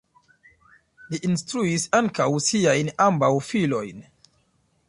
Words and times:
Li 1.11 1.19
instruis 1.29 1.85
ankaŭ 1.99 2.29
siajn 2.47 2.93
ambaŭ 3.09 3.33
filojn. 3.53 4.05